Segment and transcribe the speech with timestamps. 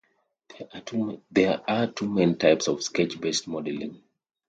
[1.31, 4.01] There are two main types of sketch-based modeling.